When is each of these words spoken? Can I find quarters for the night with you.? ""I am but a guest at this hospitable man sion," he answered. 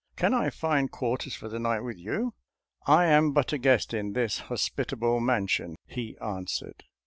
Can 0.15 0.33
I 0.33 0.49
find 0.49 0.89
quarters 0.89 1.35
for 1.35 1.47
the 1.47 1.59
night 1.59 1.81
with 1.81 1.99
you.? 1.99 2.33
""I 2.97 3.05
am 3.05 3.33
but 3.33 3.53
a 3.53 3.59
guest 3.59 3.93
at 3.93 4.15
this 4.15 4.39
hospitable 4.39 5.19
man 5.19 5.45
sion," 5.45 5.75
he 5.85 6.17
answered. 6.17 6.85